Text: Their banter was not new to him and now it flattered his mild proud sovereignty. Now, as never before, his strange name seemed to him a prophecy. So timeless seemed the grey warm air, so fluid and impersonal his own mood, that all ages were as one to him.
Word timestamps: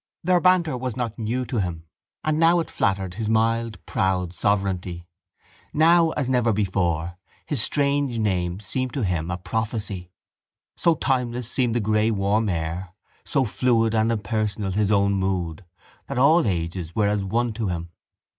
Their 0.23 0.41
banter 0.41 0.75
was 0.75 0.97
not 0.97 1.19
new 1.19 1.45
to 1.45 1.59
him 1.61 1.83
and 2.23 2.39
now 2.39 2.59
it 2.59 2.71
flattered 2.71 3.13
his 3.13 3.29
mild 3.29 3.77
proud 3.85 4.33
sovereignty. 4.33 5.05
Now, 5.73 6.09
as 6.13 6.27
never 6.27 6.51
before, 6.51 7.19
his 7.45 7.61
strange 7.61 8.17
name 8.17 8.59
seemed 8.61 8.93
to 8.95 9.03
him 9.03 9.29
a 9.29 9.37
prophecy. 9.37 10.09
So 10.75 10.95
timeless 10.95 11.51
seemed 11.51 11.75
the 11.75 11.79
grey 11.79 12.09
warm 12.09 12.49
air, 12.49 12.95
so 13.23 13.45
fluid 13.45 13.93
and 13.93 14.11
impersonal 14.11 14.71
his 14.71 14.89
own 14.89 15.13
mood, 15.13 15.65
that 16.07 16.17
all 16.17 16.47
ages 16.47 16.95
were 16.95 17.07
as 17.07 17.23
one 17.23 17.53
to 17.53 17.67
him. 17.67 17.91